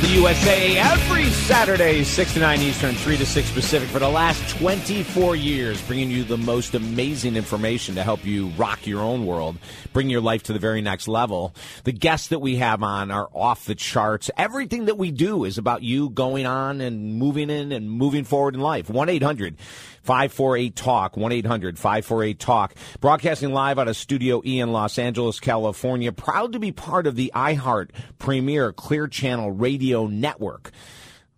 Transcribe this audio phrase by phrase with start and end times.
[0.00, 1.15] the USA every
[1.46, 6.10] Saturday, 6 to 9 Eastern, 3 to 6 Pacific for the last 24 years, bringing
[6.10, 9.56] you the most amazing information to help you rock your own world,
[9.92, 11.54] bring your life to the very next level.
[11.84, 14.28] The guests that we have on are off the charts.
[14.36, 18.56] Everything that we do is about you going on and moving in and moving forward
[18.56, 18.90] in life.
[18.90, 19.56] 1 800
[20.02, 22.74] 548 Talk, 1 800 548 Talk.
[23.00, 26.10] Broadcasting live out of Studio E in Los Angeles, California.
[26.10, 30.72] Proud to be part of the iHeart Premiere Clear Channel Radio Network.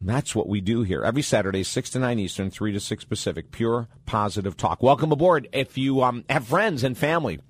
[0.00, 3.50] That's what we do here every Saturday, 6 to 9 Eastern, 3 to 6 Pacific.
[3.50, 4.82] Pure positive talk.
[4.82, 5.48] Welcome aboard.
[5.52, 7.40] If you um, have friends and family,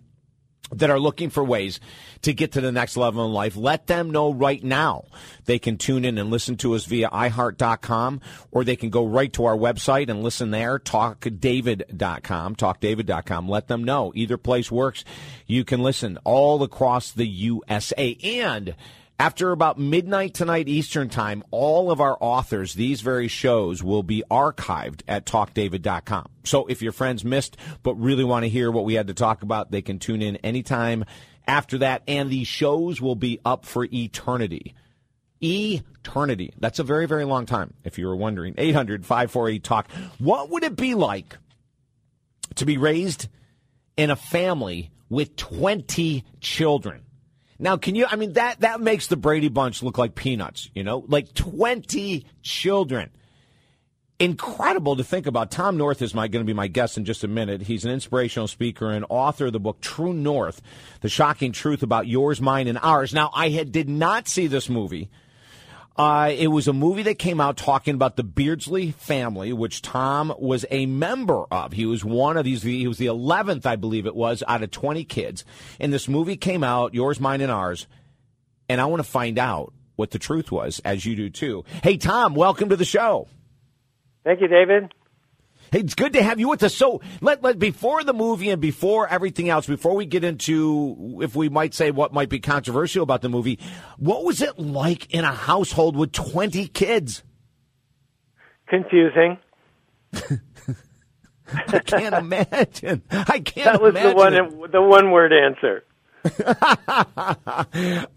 [0.72, 1.80] that are looking for ways
[2.22, 5.04] to get to the next level in life, let them know right now.
[5.46, 8.20] They can tune in and listen to us via iHeart.com,
[8.50, 13.48] or they can go right to our website and listen there, talkdavid.com, talkdavid.com.
[13.48, 14.12] Let them know.
[14.14, 15.04] Either place works.
[15.46, 18.16] You can listen all across the USA.
[18.22, 18.74] And
[19.18, 24.22] after about midnight tonight Eastern Time, all of our authors, these very shows will be
[24.30, 26.28] archived at talkdavid.com.
[26.44, 29.42] So if your friends missed but really want to hear what we had to talk
[29.42, 31.04] about, they can tune in anytime
[31.48, 32.02] after that.
[32.06, 34.74] And these shows will be up for eternity.
[35.42, 36.52] Eternity.
[36.58, 38.54] That's a very, very long time, if you were wondering.
[38.56, 39.90] 800 548 Talk.
[40.18, 41.36] What would it be like
[42.54, 43.28] to be raised
[43.96, 47.02] in a family with 20 children?
[47.58, 48.06] Now, can you?
[48.08, 50.70] I mean, that that makes the Brady Bunch look like peanuts.
[50.74, 53.10] You know, like twenty children.
[54.20, 55.52] Incredible to think about.
[55.52, 57.62] Tom North is my going to be my guest in just a minute.
[57.62, 60.60] He's an inspirational speaker and author of the book True North:
[61.02, 63.14] The Shocking Truth About Yours, Mine, and Ours.
[63.14, 65.08] Now, I had did not see this movie.
[65.98, 70.32] Uh, it was a movie that came out talking about the Beardsley family, which Tom
[70.38, 71.72] was a member of.
[71.72, 72.62] He was one of these.
[72.62, 75.44] He was the eleventh, I believe it was, out of twenty kids.
[75.80, 77.88] And this movie came out, yours, mine, and ours.
[78.68, 81.64] And I want to find out what the truth was, as you do too.
[81.82, 83.26] Hey, Tom, welcome to the show.
[84.22, 84.92] Thank you, David.
[85.72, 86.74] It's good to have you with us.
[86.74, 91.34] So, let, let before the movie and before everything else, before we get into, if
[91.36, 93.58] we might say what might be controversial about the movie,
[93.96, 97.22] what was it like in a household with twenty kids?
[98.68, 99.38] Confusing.
[100.12, 103.02] I can't imagine.
[103.10, 103.64] I can't.
[103.64, 105.84] That was imagine the one the one word answer.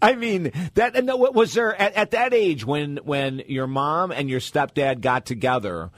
[0.02, 0.96] I mean that.
[0.96, 5.00] And what was there at, at that age when when your mom and your stepdad
[5.00, 5.90] got together?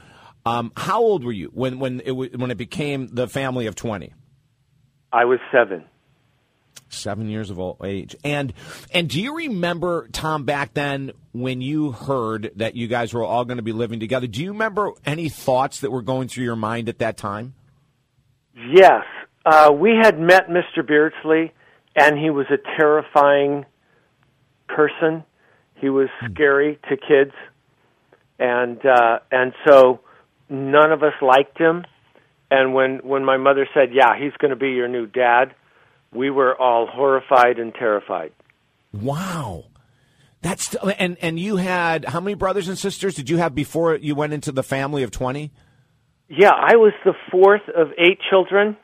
[0.45, 3.75] Um, how old were you when when it w- when it became the family of
[3.75, 4.13] twenty?
[5.11, 5.85] I was seven.
[6.89, 8.53] Seven years of old age, and
[8.93, 13.43] and do you remember Tom back then when you heard that you guys were all
[13.43, 14.27] going to be living together?
[14.27, 17.55] Do you remember any thoughts that were going through your mind at that time?
[18.55, 19.03] Yes,
[19.45, 20.85] uh, we had met Mr.
[20.85, 21.53] Beardsley,
[21.95, 23.65] and he was a terrifying
[24.67, 25.23] person.
[25.75, 27.33] He was scary to kids,
[28.39, 30.01] and uh, and so
[30.49, 31.85] none of us liked him.
[32.51, 35.53] And when when my mother said, "Yeah, he's going to be your new dad,"
[36.13, 38.31] we were all horrified and terrified.
[38.93, 39.65] Wow.
[40.41, 44.13] That's and and you had how many brothers and sisters did you have before you
[44.13, 45.51] went into the family of 20?
[46.27, 48.77] Yeah, I was the fourth of eight children.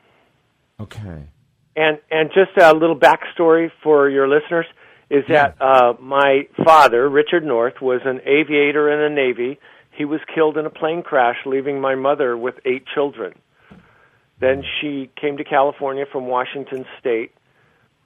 [0.80, 1.28] Okay.
[1.76, 4.66] And and just a little backstory for your listeners
[5.08, 9.60] is that uh, my father, Richard North, was an aviator in the Navy.
[9.92, 13.34] He was killed in a plane crash, leaving my mother with eight children.
[14.40, 17.32] Then she came to California from Washington State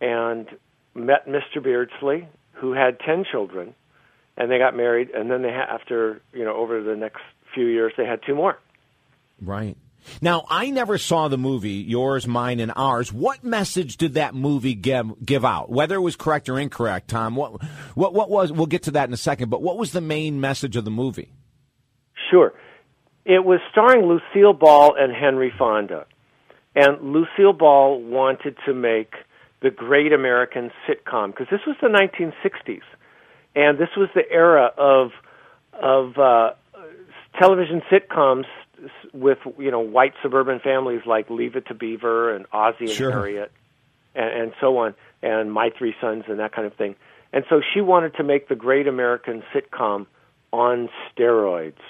[0.01, 0.47] and
[0.95, 1.63] met Mr.
[1.63, 3.75] Beardsley, who had ten children,
[4.37, 5.11] and they got married.
[5.11, 7.23] And then they ha- after you know over the next
[7.55, 8.59] few years, they had two more.
[9.41, 9.77] Right.
[10.21, 13.13] Now, I never saw the movie Yours, Mine, and Ours.
[13.13, 15.71] What message did that movie give give out?
[15.71, 17.37] Whether it was correct or incorrect, Tom.
[17.37, 17.63] What
[17.95, 18.53] what what was?
[18.53, 19.51] We'll get to that in a second.
[19.51, 21.33] But what was the main message of the movie?
[22.31, 22.53] Sure.
[23.25, 26.07] It was starring Lucille Ball and Henry Fonda.
[26.75, 29.15] And Lucille Ball wanted to make
[29.63, 32.83] the great American sitcom because this was the 1960s.
[33.55, 35.11] And this was the era of
[35.73, 36.51] of uh,
[37.39, 38.45] television sitcoms
[39.13, 43.11] with you know white suburban families like Leave It to Beaver and Ozzie and Sure.
[43.11, 43.51] Harriet
[44.15, 46.95] and, and so on, and My Three Sons and that kind of thing.
[47.33, 50.07] And so she wanted to make the great American sitcom
[50.53, 51.81] on steroids.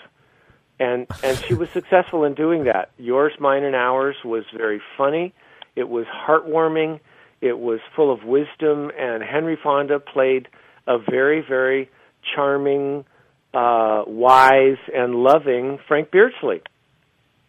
[0.78, 2.90] And and she was successful in doing that.
[2.98, 5.32] Yours, Mine, and Ours was very funny.
[5.74, 7.00] It was heartwarming.
[7.40, 10.48] It was full of wisdom, and Henry Fonda played
[10.86, 11.90] a very, very
[12.34, 13.04] charming,
[13.52, 16.62] uh, wise, and loving Frank Beardsley.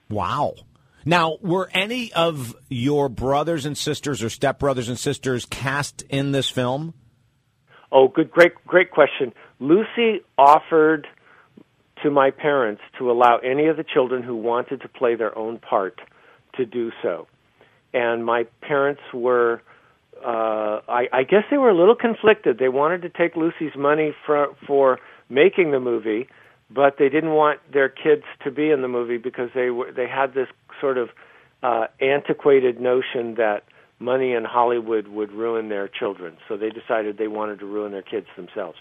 [0.09, 0.55] Wow.
[1.05, 6.49] Now, were any of your brothers and sisters or stepbrothers and sisters cast in this
[6.49, 6.93] film?
[7.91, 9.33] Oh, good, great, great question.
[9.59, 11.07] Lucy offered
[12.03, 15.59] to my parents to allow any of the children who wanted to play their own
[15.59, 15.99] part
[16.55, 17.27] to do so.
[17.93, 19.61] And my parents were,
[20.23, 22.59] uh, I, I guess they were a little conflicted.
[22.59, 24.99] They wanted to take Lucy's money for, for
[25.29, 26.27] making the movie,
[26.69, 30.07] but they didn't want their kids to be in the movie because they were, they
[30.07, 30.47] had this
[30.81, 31.09] sort of
[31.63, 33.63] uh, antiquated notion that
[33.99, 36.37] money in Hollywood would ruin their children.
[36.47, 38.77] So they decided they wanted to ruin their kids themselves.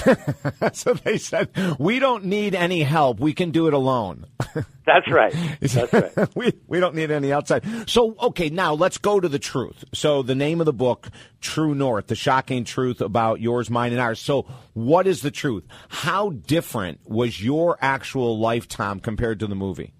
[0.72, 1.48] so they said,
[1.78, 3.20] "We don't need any help.
[3.20, 4.26] We can do it alone."
[4.86, 5.34] That's right.
[5.60, 6.28] That's right.
[6.36, 7.64] we we don't need any outside.
[7.88, 9.84] So okay, now let's go to the truth.
[9.92, 11.08] So the name of the book,
[11.40, 14.20] True North: The Shocking Truth About Yours, Mine, and Ours.
[14.20, 15.64] So what is the truth?
[15.88, 19.92] How different was your actual lifetime compared to the movie?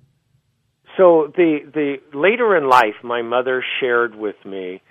[0.97, 4.83] So the the later in life, my mother shared with me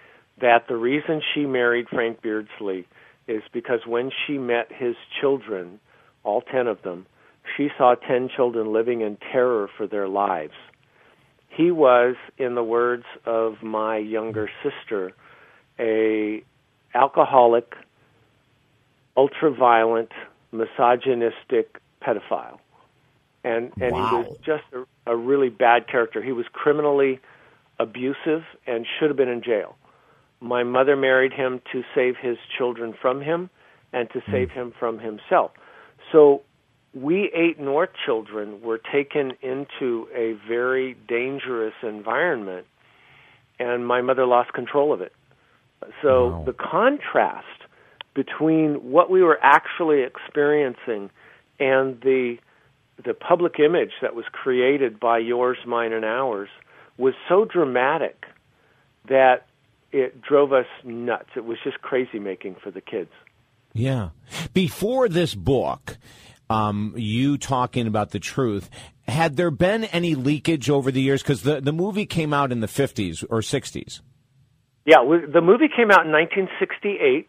[0.42, 2.88] that the reason she married Frank Beardsley
[3.30, 5.80] is because when she met his children,
[6.24, 7.06] all 10 of them,
[7.56, 10.54] she saw 10 children living in terror for their lives.
[11.48, 15.14] He was, in the words of my younger sister,
[15.80, 16.44] a
[16.94, 17.74] alcoholic,
[19.16, 20.12] ultra-violent,
[20.52, 22.60] misogynistic pedophile.
[23.44, 24.10] And and wow.
[24.10, 26.22] he was just a, a really bad character.
[26.22, 27.20] He was criminally
[27.80, 29.76] abusive and should have been in jail.
[30.42, 33.50] My mother married him to save his children from him
[33.92, 34.32] and to hmm.
[34.32, 35.52] save him from himself.
[36.12, 36.42] So
[36.94, 42.66] we eight North children were taken into a very dangerous environment,
[43.60, 45.14] and my mother lost control of it.
[46.02, 46.44] So Wow.
[46.46, 47.46] the contrast
[48.14, 51.10] between what we were actually experiencing
[51.60, 52.38] and the
[53.06, 56.50] the public image that was created by yours, mine, and ours
[56.98, 58.26] was so dramatic
[59.08, 59.46] that
[59.92, 61.30] it drove us nuts.
[61.36, 63.12] It was just crazy making for the kids.
[63.74, 64.10] Yeah.
[64.54, 65.98] Before this book,
[66.50, 68.70] um, you talking about the truth,
[69.08, 71.22] had there been any leakage over the years?
[71.22, 74.02] Because the, the movie came out in the 50s or 60s.
[74.86, 77.28] Yeah, we, the movie came out in 1968,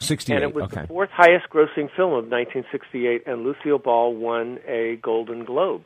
[0.00, 0.34] 68.
[0.34, 0.82] and it was okay.
[0.82, 5.82] the fourth highest grossing film of 1968, and Lucille Ball won a Golden Globe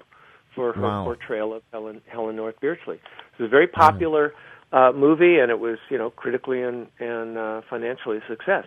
[0.55, 1.05] for her Wow.
[1.05, 2.96] portrayal of Helen, Helen North Beardsley.
[2.96, 4.32] It was a very popular
[4.72, 8.64] uh, movie, and it was, you know, critically and, and uh, financially a success.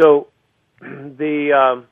[0.00, 0.28] So
[0.80, 1.52] the...
[1.52, 1.86] Um,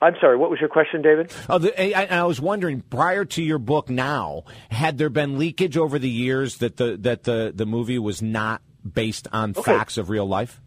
[0.00, 1.32] I'm sorry, what was your question, David?
[1.48, 5.76] Oh, the, I, I was wondering, prior to your book now, had there been leakage
[5.76, 9.62] over the years that the, that the, the movie was not based on Okay.
[9.62, 10.60] facts of real life?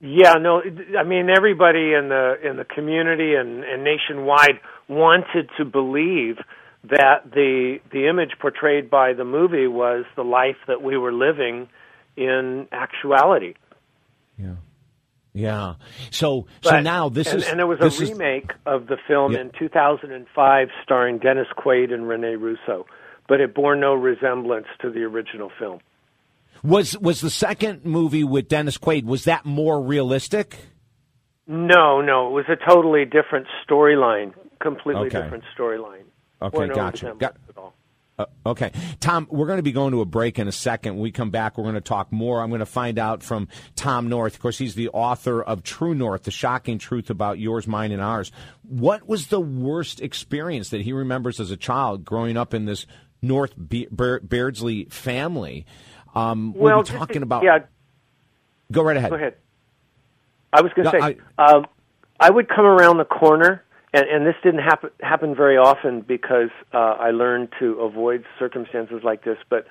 [0.00, 0.62] Yeah, no,
[0.98, 4.58] I mean everybody in the in the community and, and nationwide
[4.88, 6.38] wanted to believe
[6.84, 11.68] that the the image portrayed by the movie was the life that we were living
[12.16, 13.54] in actuality.
[14.38, 14.54] Yeah.
[15.32, 15.74] Yeah.
[16.10, 17.48] So, so now this and, is.
[17.48, 19.42] and there was a is- remake of the film Yeah.
[19.42, 22.86] in 2005 starring Dennis Quaid and Rene Russo,
[23.28, 25.80] but it bore no resemblance to the original film.
[26.62, 30.58] Was was the second movie with Dennis Quaid was that more realistic?
[31.46, 35.22] No, no, it was a totally different storyline, completely Okay.
[35.22, 36.04] different storyline.
[36.42, 37.14] Okay, gotcha.
[37.18, 37.36] Got-
[38.18, 38.70] Uh, okay,
[39.00, 40.92] Tom, we're going to be going to a break in a second.
[40.94, 42.42] When we come back, we're going to talk more.
[42.42, 44.34] I'm going to find out from Tom North.
[44.34, 48.02] Of course, he's the author of True North: The Shocking Truth About Yours, Mine, and
[48.02, 48.30] Ours.
[48.62, 52.84] What was the worst experience that he remembers as a child growing up in this
[53.22, 55.64] North Be- Bear- Beardsley family?
[56.14, 57.42] Um, we'll be talking to- about.
[57.42, 57.60] Yeah,
[58.70, 59.10] Go right ahead.
[59.10, 59.34] Go ahead.
[60.52, 61.66] I was going No, to say, um,
[62.20, 66.50] I would come around the corner, and, and this didn't happen happen very often because
[66.72, 69.38] uh, I learned to avoid circumstances like this.
[69.48, 69.66] But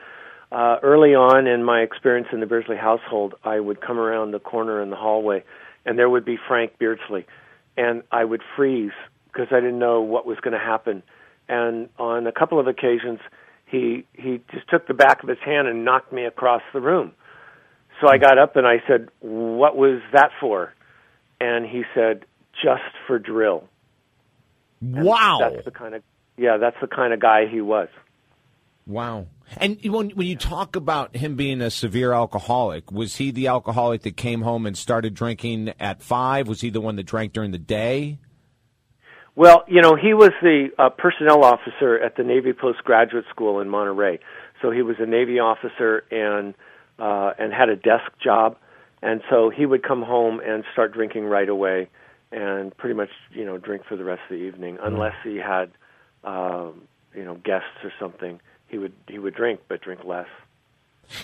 [0.51, 4.39] uh, early on in my experience in the Beardsley household, I would come around the
[4.39, 5.43] corner in the hallway,
[5.85, 7.25] and there would be Frank Beardsley,
[7.77, 8.91] and I would freeze
[9.31, 11.03] because I didn't know what was going to happen.
[11.47, 13.19] And on a couple of occasions,
[13.65, 17.13] he he just took the back of his hand and knocked me across the room.
[18.01, 20.73] So I got up and I said, "What was that for?"
[21.39, 22.25] And he said,
[22.61, 23.68] "Just for drill."
[24.81, 25.39] And Wow.
[25.41, 26.03] That's the kind of
[26.37, 27.89] yeah, that's the kind of guy he was.
[28.87, 29.27] Wow.
[29.57, 34.03] And when when you talk about him being a severe alcoholic, was he the alcoholic
[34.03, 36.47] that came home and started drinking at five?
[36.47, 38.19] Was he the one that drank during the day?
[39.35, 43.69] Well, you know, he was the uh, personnel officer at the Navy Postgraduate School in
[43.69, 44.19] Monterey.
[44.61, 46.53] So he was a Navy officer and
[46.99, 48.57] uh, and had a desk job,
[49.01, 51.89] and so he would come home and start drinking right away,
[52.31, 55.71] and pretty much you know drink for the rest of the evening, unless he had
[56.23, 56.83] um,
[57.15, 58.39] you know guests or something.
[58.67, 60.27] He would he would drink, but drink less.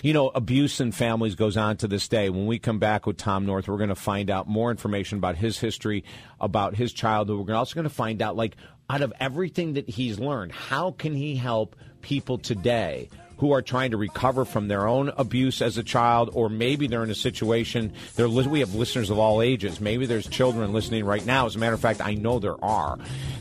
[0.02, 2.28] You know, abuse in families goes on to this day.
[2.28, 5.36] When we come back with Tom North, we're going to find out more information about
[5.36, 6.02] his history,
[6.40, 7.46] about his childhood.
[7.46, 8.56] We're also going to find out, like,
[8.90, 13.08] out of everything that he's learned, how can he help people today?
[13.38, 17.04] Who are trying to recover from their own abuse as a child, or maybe they're
[17.04, 17.92] in a situation.
[18.14, 19.80] They're, we have listeners of all ages.
[19.80, 21.46] Maybe there's children listening right now.
[21.46, 22.98] As a matter of fact, I know there are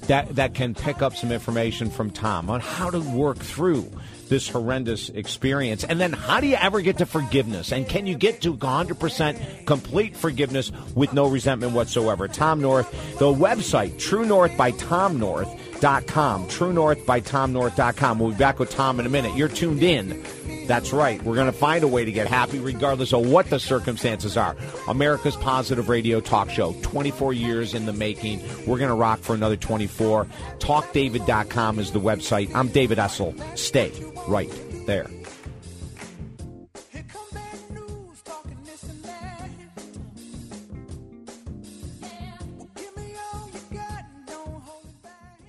[0.07, 3.89] that that can pick up some information from Tom on how to work through
[4.29, 5.83] this horrendous experience?
[5.83, 7.71] And then how do you ever get to forgiveness?
[7.71, 12.27] And can you get to 100% complete forgiveness with no resentment whatsoever?
[12.27, 15.49] Tom North, the website, True North by Tom North.
[15.79, 18.19] Dot com, True North by TomNorth.com.
[18.19, 19.35] We'll be back with Tom in a minute.
[19.35, 20.23] You're tuned in.
[20.67, 21.21] That's right.
[21.21, 24.55] We're going to find a way to get happy regardless of what the circumstances are.
[24.87, 28.41] America's Positive Radio Talk Show, 24 years in the making.
[28.65, 30.25] We're going to rock for another 24.
[30.59, 32.53] TalkDavid.com is the website.
[32.55, 33.35] I'm David Essel.
[33.57, 33.91] Stay
[34.27, 34.51] right
[34.87, 35.07] there.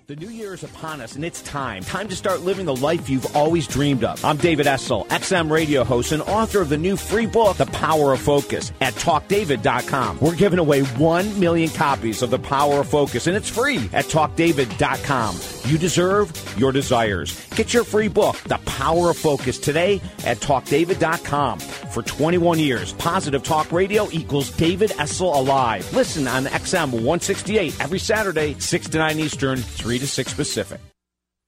[0.08, 1.82] The new year is upon us, and it's time.
[1.82, 4.24] Time to start living the life you've always dreamed of.
[4.24, 8.12] I'm David Essel, XM radio host and author of the new free book, The Power
[8.12, 10.20] of Focus, at TalkDavid.com.
[10.20, 14.04] We're giving away 1 million copies of The Power of Focus, and it's free at
[14.04, 15.40] TalkDavid.com.
[15.68, 17.44] You deserve your desires.
[17.56, 21.58] Get your free book, The Power of Focus, today at TalkDavid.com.
[21.58, 25.92] For 21 years, Positive Talk Radio equals David Essel Alive.
[25.92, 30.80] Listen on XM 168 every Saturday, 6 to 9 Eastern, 3 to 6 Pacific.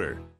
[0.00, 0.39] order.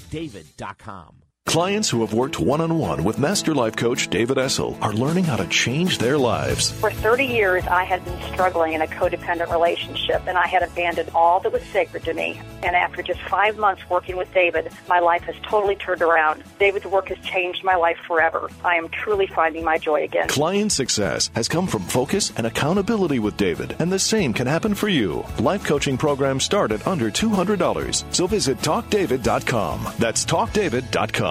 [0.09, 1.20] david.com.
[1.47, 5.25] Clients who have worked one on one with Master Life Coach David Essel are learning
[5.25, 6.71] how to change their lives.
[6.71, 11.09] For 30 years, I had been struggling in a codependent relationship, and I had abandoned
[11.13, 12.39] all that was sacred to me.
[12.63, 16.41] And after just five months working with David, my life has totally turned around.
[16.57, 18.49] David's work has changed my life forever.
[18.63, 20.29] I am truly finding my joy again.
[20.29, 24.73] Client success has come from focus and accountability with David, and the same can happen
[24.73, 25.25] for you.
[25.39, 29.87] Life coaching programs start at under $200, so visit TalkDavid.com.
[29.99, 31.30] That's TalkDavid.com.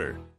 [0.01, 0.30] order.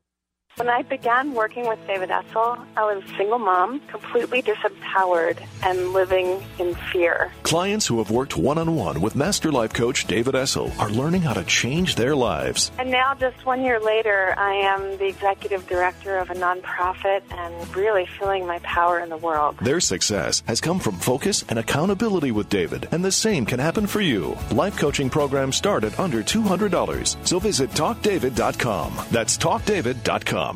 [0.57, 5.95] When I began working with David Essel, I was a single mom, completely disempowered and
[5.95, 7.33] living in fear.
[7.43, 11.23] Clients who have worked one on one with Master Life Coach David Essel are learning
[11.23, 12.71] how to change their lives.
[12.79, 17.75] And now, just one year later, I am the executive director of a nonprofit and
[17.75, 19.57] really feeling my power in the world.
[19.63, 23.87] Their success has come from focus and accountability with David, and the same can happen
[23.87, 24.37] for you.
[24.51, 28.93] Life coaching programs start at under $200, so visit TalkDavid.com.
[29.11, 30.52] That's TalkDavid.com.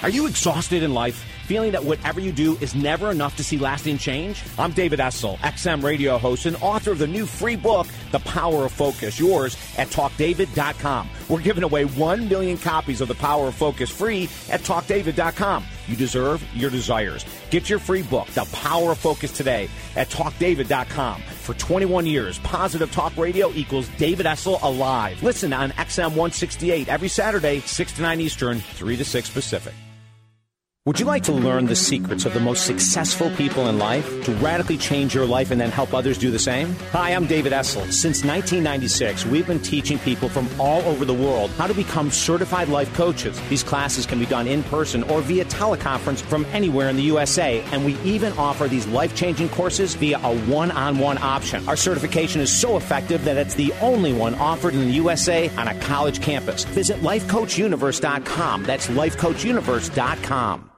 [0.00, 3.56] Are you exhausted in life, feeling that whatever you do is never enough to see
[3.56, 4.42] lasting change?
[4.58, 8.64] I'm David Essel, XM radio host and author of the new free book, The Power
[8.64, 11.08] of Focus, yours at TalkDavid.com.
[11.28, 15.64] We're giving away 1 million copies of The Power of Focus free at TalkDavid.com.
[15.86, 17.24] You deserve your desires.
[17.50, 21.22] Get your free book, The Power of Focus, today at TalkDavid.com.
[21.22, 25.22] For 21 years, Positive Talk Radio equals David Essel Alive.
[25.22, 29.74] Listen on XM 168 every Saturday, 6 to 9 Eastern, 3 to 6 Pacific.
[30.84, 34.32] Would you like to learn the secrets of the most successful people in life to
[34.38, 36.74] radically change your life and then help others do the same?
[36.90, 37.92] Hi, I'm David Essel.
[37.92, 42.66] Since 1996, we've been teaching people from all over the world how to become certified
[42.66, 43.40] life coaches.
[43.48, 47.60] These classes can be done in person or via teleconference from anywhere in the USA,
[47.70, 51.64] and we even offer these life changing courses via a one on one option.
[51.68, 55.68] Our certification is so effective that it's the only one offered in the USA on
[55.68, 56.64] a college campus.
[56.64, 58.64] Visit lifecoachuniverse.com.
[58.64, 60.71] That's lifecoachuniverse.com.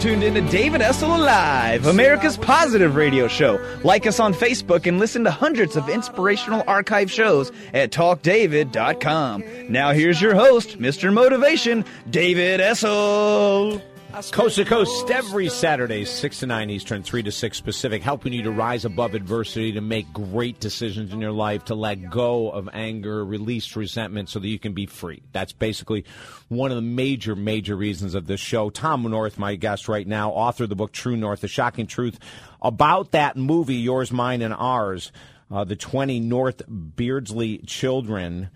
[0.00, 3.58] Tuned in to David Essel Alive, America's positive radio show.
[3.82, 9.42] Like us on Facebook and listen to hundreds of inspirational archive shows at talkdavid.com.
[9.70, 11.12] Now here's your host, Mr.
[11.12, 13.80] Motivation, David Essel.
[14.16, 18.42] Coast to coast every Saturday, 6 to 9 Eastern, 3 to 6 Pacific, helping you
[18.44, 22.66] to rise above adversity, to make great decisions in your life, to let go of
[22.72, 25.22] anger, release resentment so that you can be free.
[25.32, 26.06] That's basically
[26.48, 28.70] one of the major, major reasons of this show.
[28.70, 32.18] Tom North, my guest right now, author of the book True North, The Shocking Truth
[32.62, 35.12] about that movie, Yours, Mine, and Ours,
[35.50, 38.48] uh, the 20 North Beardsley children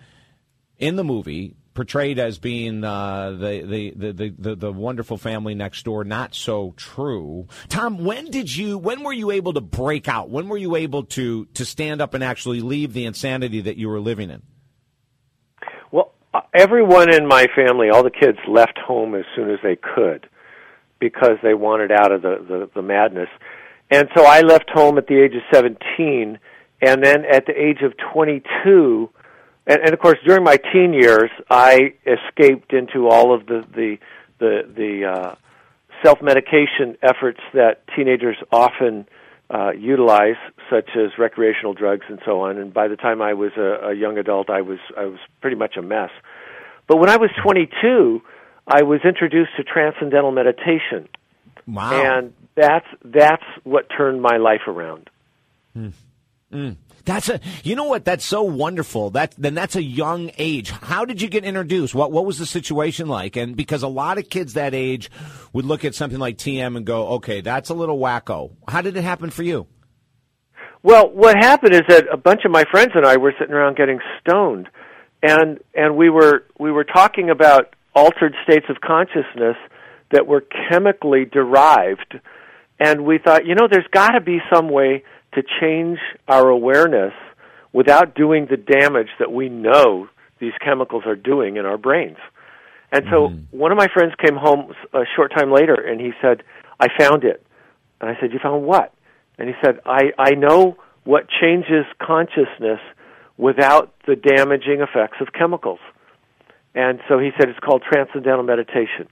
[0.79, 5.83] in the movie portrayed as being uh, the, the, the, the, the wonderful family next
[5.83, 6.05] door.
[6.05, 7.49] Not so true.
[7.71, 8.77] Tom, when did you?
[8.77, 10.29] When were you able to break out?
[10.29, 13.89] When were you able to to stand up and actually leave the insanity that you
[13.89, 14.43] were living in?
[15.91, 19.77] Well, uh, everyone in my family, all the kids, left home as soon as they
[19.77, 20.29] could
[20.99, 23.31] because they wanted out of the, the, the madness.
[23.91, 26.39] And so I left home at the age of 17,
[26.83, 29.09] and then at the age of 22
[29.71, 33.99] and, and of course, during my teen years, I escaped into all of the the
[34.41, 35.35] the, the uh,
[36.03, 39.07] self medication efforts that teenagers often
[39.49, 40.37] uh, utilize,
[40.71, 42.59] such as recreational drugs and so on.
[42.59, 45.57] And by the time I was a, a young adult, I was I was pretty
[45.57, 46.11] much a mess.
[46.89, 48.23] But when I was 22,
[48.67, 51.09] I was introduced to transcendental meditation.
[51.69, 51.93] Wow!
[51.93, 55.11] And that's that's what turned my life around.
[55.77, 55.93] Mm.
[56.53, 56.77] Mm.
[57.05, 58.05] That's a, you know what?
[58.05, 59.11] That's so wonderful.
[59.11, 60.71] That then that's a young age.
[60.71, 61.95] How did you get introduced?
[61.95, 63.37] What what was the situation like?
[63.37, 65.11] And because a lot of kids that age
[65.53, 68.53] would look at something like TM and go, okay, that's a little wacko.
[68.69, 69.67] How did it happen for you?
[70.83, 73.77] Well, what happened is that a bunch of my friends and I were sitting around
[73.77, 74.69] getting stoned,
[75.23, 79.57] and and we were we were talking about altered states of consciousness
[80.11, 82.19] that were chemically derived,
[82.79, 87.13] and we thought, you know, there's got to be some way to change our awareness
[87.73, 90.09] without doing the damage that we know
[90.41, 92.17] these chemicals are doing in our brains.
[92.93, 93.45] And so mm.
[93.53, 96.43] one of my friends came home a short time later and he said,
[96.81, 97.47] I found it.
[98.01, 98.93] And I said, You found what?
[99.39, 102.81] And he said, I, I know what changes consciousness
[103.37, 105.79] without the damaging effects of chemicals.
[106.75, 109.09] And so he said, It's called transcendental meditation.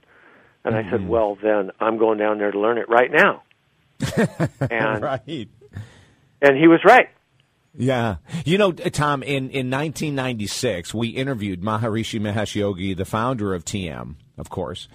[0.65, 0.87] And mm-hmm.
[0.87, 1.09] I said, mm-hmm.
[1.09, 3.43] Well, then I'm going down there to learn it right now.
[4.69, 5.49] and right
[6.41, 7.09] and he was right.
[7.75, 8.17] Yeah.
[8.45, 14.15] You know, Tom, in, in 1996, we interviewed Maharishi Mahesh Yogi, the founder of TM,
[14.37, 14.87] of course.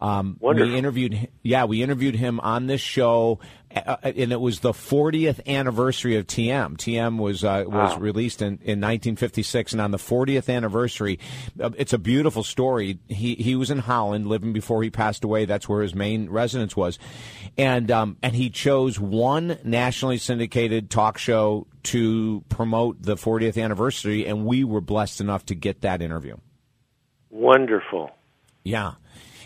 [0.00, 3.38] Um, we interviewed, yeah, we interviewed him on this show,
[3.74, 6.76] uh, and it was the 40th anniversary of TM.
[6.76, 7.98] TM was uh, was wow.
[7.98, 11.18] released in, in 1956, and on the 40th anniversary,
[11.60, 12.98] uh, it's a beautiful story.
[13.08, 15.44] He he was in Holland, living before he passed away.
[15.44, 16.98] That's where his main residence was,
[17.56, 24.26] and um, and he chose one nationally syndicated talk show to promote the 40th anniversary,
[24.26, 26.36] and we were blessed enough to get that interview.
[27.30, 28.10] Wonderful.
[28.64, 28.92] Yeah.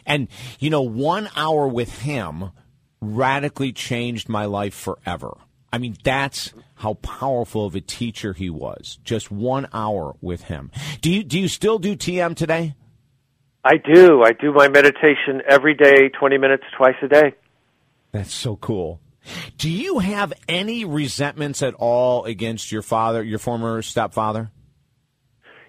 [0.05, 2.51] And, you know, one hour with him
[3.14, 5.37] radically changed my life forever.
[5.73, 8.99] I mean, that's how powerful of a teacher he was.
[9.05, 10.71] Just one hour with him.
[11.01, 12.75] Do you do you still do TM today?
[13.64, 14.23] I do.
[14.23, 17.35] I do my meditation every day, 20 minutes twice a day.
[18.12, 19.01] That's so cool.
[19.59, 24.53] Do you have any resentments at all against your father, your former stepfather?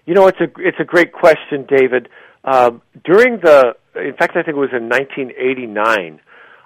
[0.06, 2.08] You know, it's a it's a great question, David.
[2.44, 2.70] Uh,
[3.04, 6.20] during the in fact, I think it was in 1989.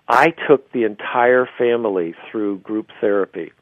[0.08, 3.52] I took the entire family through group therapy.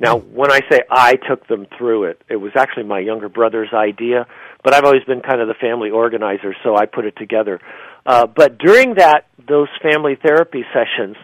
[0.00, 3.72] Now, when I say I took them through it, it was actually my younger brother's
[3.74, 4.26] idea,
[4.62, 7.60] but I've always been kind of the family organizer, so I put it together.
[8.06, 11.16] Uh, but during that, those family therapy sessions,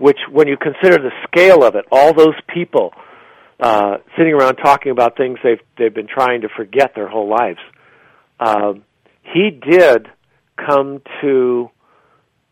[0.00, 2.92] which when you consider the scale of it, all those people
[3.60, 7.58] uh, sitting around talking about things they've they've been trying to forget their whole lives.
[8.40, 8.84] Um,
[9.22, 10.08] he did
[10.56, 11.70] come to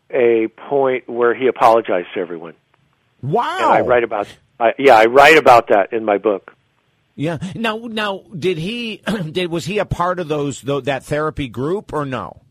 [0.09, 2.55] a point where he apologized to everyone.
[3.21, 3.57] Wow!
[3.57, 4.27] And I write about,
[4.59, 6.53] I, yeah, I write about that in my book.
[7.15, 7.37] Yeah.
[7.53, 9.01] Now, now, did he?
[9.31, 12.41] Did was he a part of those that therapy group or no?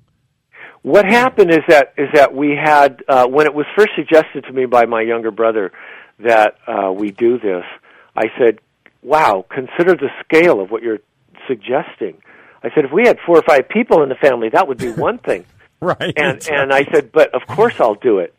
[0.83, 4.53] What happened is that is that we had uh, when it was first suggested to
[4.53, 5.73] me by my younger brother
[6.21, 7.65] that uh, we do this.
[8.15, 8.59] I said,
[9.03, 11.01] "Wow, consider the scale of what you're
[11.47, 12.21] suggesting."
[12.63, 14.91] I said, "If we had four or five people in the family, that would be
[15.09, 15.47] one thing."
[15.81, 16.13] right.
[16.17, 18.35] And and I said, "But of course I'll do it."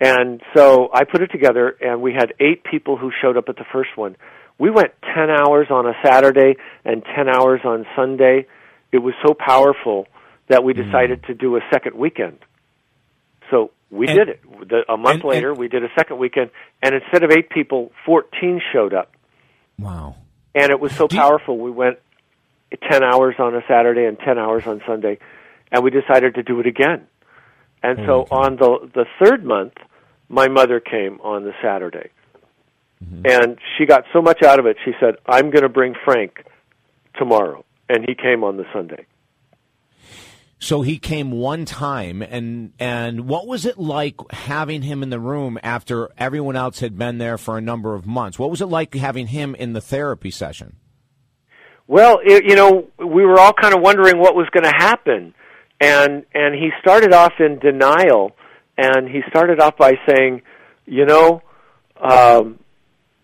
[0.00, 3.56] And so I put it together, and we had eight people who showed up at
[3.56, 4.16] the first one
[4.62, 8.46] we went 10 hours on a Saturday and 10 hours on Sunday.
[8.92, 10.06] It was so powerful
[10.48, 11.26] that we decided mm.
[11.26, 12.38] to do a second weekend.
[13.50, 14.68] So we and, did it.
[14.68, 16.50] The, a month and, later, and, we did a second weekend,
[16.80, 19.12] and instead of eight people, 14 showed up.
[19.80, 20.14] Wow.
[20.54, 21.56] And it was so do powerful.
[21.56, 21.98] You, we went
[22.88, 25.18] 10 hours on a Saturday and 10 hours on Sunday,
[25.72, 27.08] and we decided to do it again.
[27.82, 29.74] And oh so on the the third month,
[30.28, 32.10] my mother came on the Saturday
[33.02, 33.22] Mm-hmm.
[33.24, 36.44] And she got so much out of it, she said, I'm going to bring Frank
[37.16, 37.64] tomorrow.
[37.88, 39.06] And he came on the Sunday.
[40.58, 45.18] So he came one time, and and what was it like having him in the
[45.18, 48.38] room after everyone else had been there for a number of months?
[48.38, 50.76] What was it like having him in the therapy session?
[51.88, 55.34] Well, it, you know, we were all kind of wondering what was going to happen,
[55.82, 58.32] and and he started off in denial,
[58.76, 60.42] and he started off by saying,
[60.86, 61.42] you know,
[62.00, 62.58] um,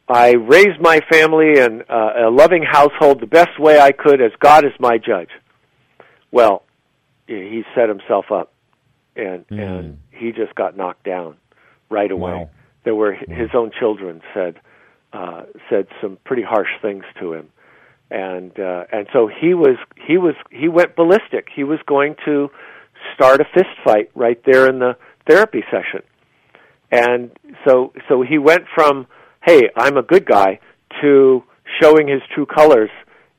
[0.09, 4.33] I raised my family in uh, a loving household the best way I could as
[4.41, 5.31] God is my judge.
[6.31, 6.63] Well,
[7.27, 8.53] he set himself up
[9.19, 9.61] and mm.
[9.61, 11.37] and he just got knocked down
[11.91, 12.33] right away.
[12.33, 12.51] Wow.
[12.85, 14.61] There were his own children said
[15.13, 17.51] uh said some pretty harsh things to him.
[18.11, 21.49] And uh and so he was he was he went ballistic.
[21.55, 22.51] He was going to
[23.15, 24.97] start a fist fight right there in the
[25.29, 26.03] therapy session.
[26.91, 27.31] And
[27.67, 29.07] so so he went from
[29.43, 30.61] hey, I'm a good guy,
[31.01, 31.43] to
[31.81, 32.91] showing his true colors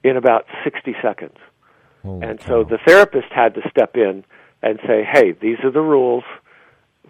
[0.04, 1.36] in about 60 seconds.
[2.04, 2.48] Holy and cow.
[2.48, 4.24] so the therapist had to step in
[4.62, 6.24] and say, hey, these are the rules.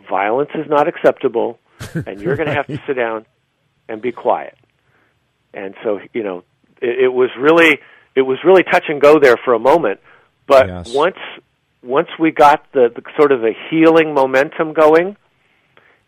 [0.09, 1.59] Violence is not acceptable,
[1.93, 3.25] and you're going to have to sit down
[3.87, 4.57] and be quiet.
[5.53, 6.43] And so, you know,
[6.81, 7.79] it, it was really
[8.15, 9.99] it was really touch and go there for a moment,
[10.47, 10.93] but yes.
[10.93, 11.17] once
[11.81, 15.15] once we got the, the sort of the healing momentum going,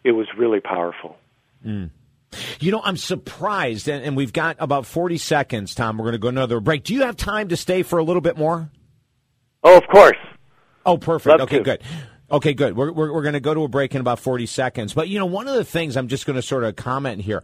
[0.03, 1.17] it was really powerful.
[1.65, 1.91] Mm.
[2.59, 5.97] You know, I'm surprised, and, and, we've got about 40 seconds, Tom.
[5.97, 6.83] We're going to go another break.
[6.83, 8.69] Do you have time to stay for a little bit more?
[9.63, 10.17] Oh, of course.
[10.85, 11.39] Oh, perfect.
[11.39, 11.63] Love okay, to.
[11.63, 11.81] good.
[12.31, 12.77] Okay, good.
[12.77, 14.93] We're, we're, we're going to go to a break in about 40 seconds.
[14.93, 17.43] But, you know, one of the things I'm just going to sort of comment here,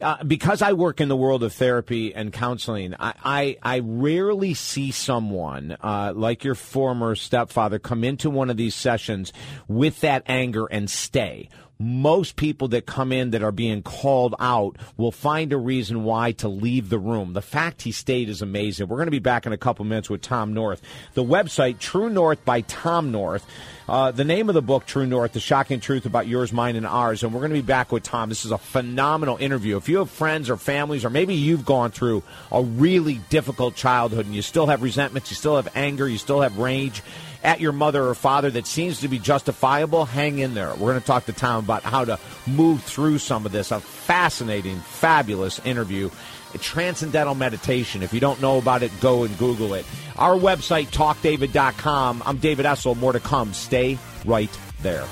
[0.00, 4.54] uh, because I work in the world of therapy and counseling, I, I, I rarely
[4.54, 9.32] see someone uh, like your former stepfather come into one of these sessions
[9.66, 11.48] with that anger and stay
[11.82, 16.32] most people that come in that are being called out will find a reason why
[16.32, 17.32] to leave the room.
[17.32, 18.88] The fact he stayed is amazing.
[18.88, 20.80] We're going to be back in a couple minutes with Tom North.
[21.14, 23.44] The website, True North by Tom North.
[23.88, 26.86] Uh, the name of the book, True North, The Shocking Truth About Yours, Mine, and
[26.86, 27.22] Ours.
[27.22, 28.28] And we're going to be back with Tom.
[28.28, 29.76] This is a phenomenal interview.
[29.76, 34.26] If you have friends or families, or maybe you've gone through a really difficult childhood
[34.26, 37.02] and you still have resentments, you still have anger, you still have rage,
[37.42, 40.70] at your mother or father that seems to be justifiable, hang in there.
[40.70, 43.70] We're going to talk to Tom about how to move through some of this.
[43.70, 46.10] A fascinating, fabulous interview.
[46.58, 48.02] Transcendental meditation.
[48.02, 49.86] If you don't know about it, go and Google it.
[50.16, 52.22] Our website, talkdavid.com.
[52.26, 52.94] I'm David Essel.
[52.96, 53.54] More to come.
[53.54, 54.50] Stay right
[54.82, 55.06] there.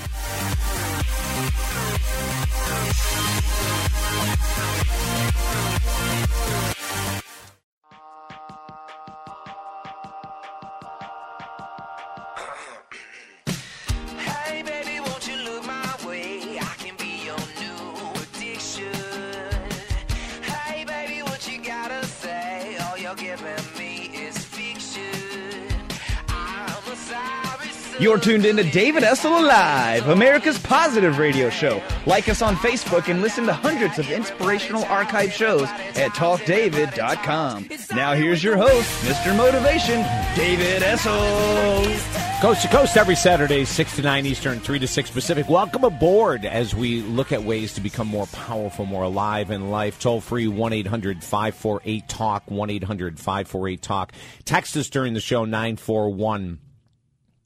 [28.01, 31.83] You're tuned in to David Essel Live, America's positive radio show.
[32.07, 37.69] Like us on Facebook and listen to hundreds of inspirational archive shows at talkdavid.com.
[37.95, 39.37] Now here's your host, Mr.
[39.37, 40.03] Motivation,
[40.35, 42.41] David Essel.
[42.41, 45.51] Coast to coast every Saturday, 6 to 9 Eastern, 3 to 6 Pacific.
[45.51, 50.01] Welcome aboard as we look at ways to become more powerful, more alive in life.
[50.01, 54.13] Toll free 1 800 548 TALK, 1 800 548 TALK.
[54.47, 56.57] Text us during the show 941-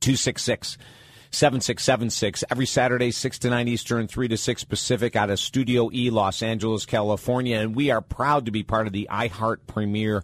[0.04, 0.76] 266
[1.30, 6.10] 7676 every Saturday, 6 to 9 Eastern, 3 to 6 Pacific out of Studio E,
[6.10, 7.58] Los Angeles, California.
[7.58, 10.22] And we are proud to be part of the iHeart Premiere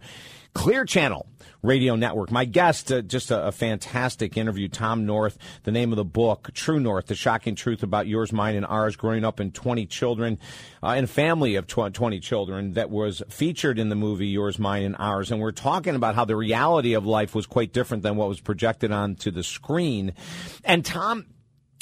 [0.54, 1.26] Clear Channel
[1.62, 2.30] radio network.
[2.30, 5.36] My guest, uh, just a, a, fantastic interview, Tom North.
[5.64, 8.96] The name of the book, True North: The Shocking Truth About Yours, Mine, and Ours.
[8.96, 10.38] Growing up in 20 children,
[10.82, 14.84] uh, in a family of 20 children, that was featured in the movie Yours, Mine,
[14.84, 15.30] and Ours.
[15.30, 18.40] And we're talking about how the reality of life was quite different than what was
[18.40, 20.14] projected onto the screen.
[20.64, 21.26] And Tom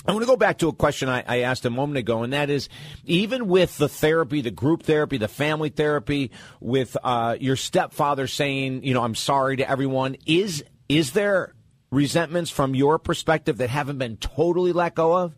[0.08, 2.32] I want to go back to a question I, I, asked a moment ago, and
[2.32, 2.70] that is
[3.04, 8.84] even with the therapy, the group therapy, the family therapy, with uh, your stepfather saying,
[8.84, 11.54] you know, I'm sorry to everyone, is is there
[11.90, 15.34] resentments from your perspective that haven't been totally let go of?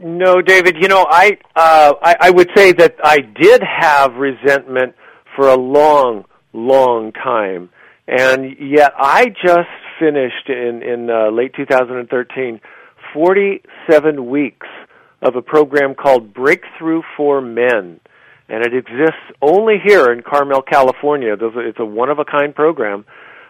[0.00, 0.74] No, David.
[0.80, 4.96] You know, I, uh, I I would say that I did have resentment
[5.36, 7.70] for a long, long time,
[8.08, 9.68] and yet I just
[9.98, 12.60] finished in in uh, late 2013
[13.12, 14.66] 47 weeks
[15.22, 18.00] of a program called Breakthrough for Men,
[18.48, 21.36] and it exists only here in Carmel, California.
[21.40, 23.04] It's a one of a kind program,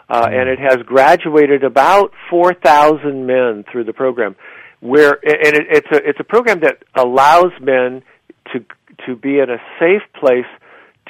[0.09, 4.37] uh, and it has graduated about 4,000 men through the program.
[4.81, 8.03] Where and it, it's a it's a program that allows men
[8.53, 8.65] to
[9.07, 10.47] to be in a safe place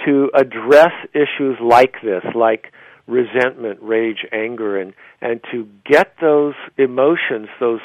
[0.07, 2.73] to address issues like this, like
[3.07, 7.81] resentment, rage, anger, and and to get those emotions, those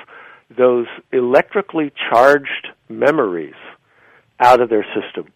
[0.50, 3.56] those electrically charged memories
[4.40, 5.32] out of their system.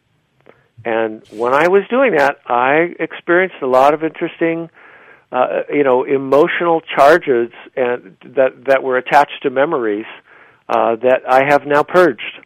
[0.83, 4.69] And when I was doing that, I experienced a lot of interesting,
[5.31, 10.05] uh, you know, emotional charges and that that were attached to memories
[10.67, 12.39] uh, that I have now purged.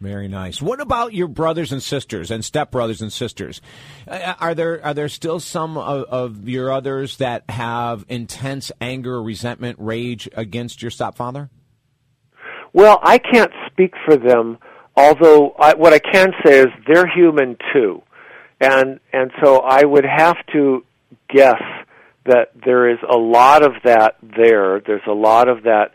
[0.00, 0.62] Very nice.
[0.62, 3.60] What about your brothers and sisters and stepbrothers and sisters?
[4.06, 9.20] Uh, are there are there still some of, of, your others that have intense anger,
[9.20, 11.50] resentment, rage against your stepfather?
[12.72, 14.58] Well, I can't speak for them.
[14.96, 18.02] Although I, what I can say is they're human too,
[18.60, 20.84] and and so I would have to
[21.28, 21.62] guess
[22.24, 24.80] that there is a lot of that there.
[24.80, 25.90] There's a lot of that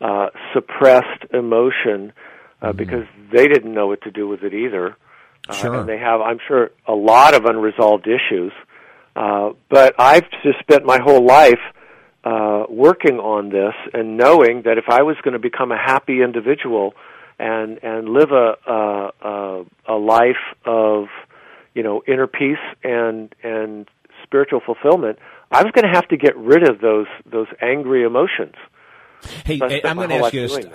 [0.00, 2.12] uh, suppressed emotion
[2.60, 2.76] uh, mm-hmm.
[2.76, 4.96] because they didn't know what to do with it either.
[5.48, 5.74] Uh, sure.
[5.74, 8.52] And they have, I'm sure, a lot of unresolved issues.
[9.16, 11.60] Uh, but I've just spent my whole life
[12.24, 16.22] uh, working on this and knowing that if I was going to become a happy
[16.22, 16.94] individual
[17.38, 21.06] and and live a a, a, a life of
[21.74, 23.88] you know inner peace and and
[24.24, 25.18] spiritual fulfillment,
[25.50, 28.54] I was going to have to get rid of those those angry emotions.
[29.44, 30.66] Hey, I'm going to ask you this.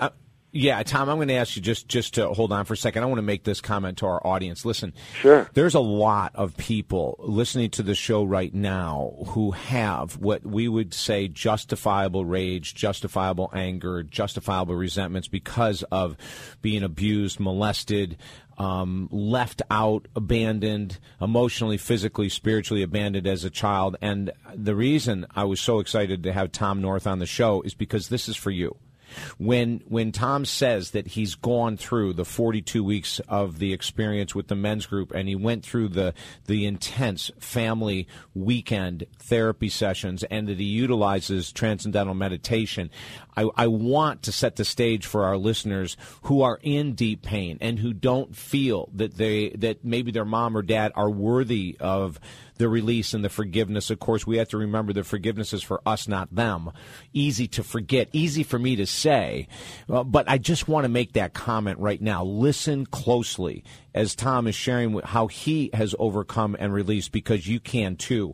[0.55, 3.01] Yeah, Tom, I'm going to ask you just just to hold on for a second.
[3.01, 4.65] I want to make this comment to our audience.
[4.65, 5.49] Listen, sure.
[5.55, 10.67] There's a lot of people listening to the show right now who have what we
[10.67, 16.17] would say justifiable rage, justifiable anger, justifiable resentments because of
[16.61, 18.17] being abused, molested,
[18.59, 23.97] um, left out, abandoned, emotionally, physically, spiritually abandoned as a child.
[24.03, 27.73] And the reason I was so excited to have Tom North on the show is
[27.73, 28.77] because this is for you
[29.37, 34.47] when when Tom says that he's gone through the 42 weeks of the experience with
[34.47, 36.13] the men's group and he went through the
[36.45, 42.89] the intense family weekend therapy sessions and that he utilizes transcendental meditation
[43.35, 47.57] I, I want to set the stage for our listeners who are in deep pain
[47.61, 52.19] and who don't feel that they that maybe their mom or dad are worthy of
[52.57, 53.89] the release and the forgiveness.
[53.89, 56.71] Of course, we have to remember the forgiveness is for us, not them.
[57.13, 59.47] Easy to forget, easy for me to say,
[59.89, 62.23] uh, but I just want to make that comment right now.
[62.23, 63.63] Listen closely
[63.93, 68.33] as Tom is sharing how he has overcome and released because you can too.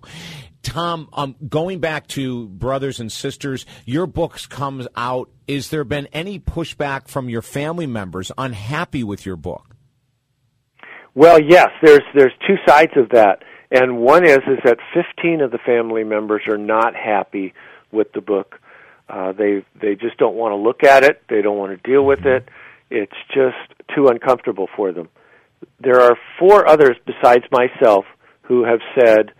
[0.61, 5.29] Tom, um, going back to brothers and sisters, your books comes out.
[5.47, 9.75] Is there been any pushback from your family members unhappy with your book?
[11.15, 11.69] Well, yes.
[11.81, 16.03] There's there's two sides of that, and one is is that 15 of the family
[16.03, 17.53] members are not happy
[17.91, 18.59] with the book.
[19.07, 21.23] Uh, they they just don't want to look at it.
[21.29, 22.47] They don't want to deal with it.
[22.89, 23.57] It's just
[23.95, 25.09] too uncomfortable for them.
[25.79, 28.05] There are four others besides myself
[28.43, 29.31] who have said